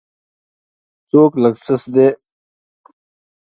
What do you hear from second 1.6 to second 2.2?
سست دی.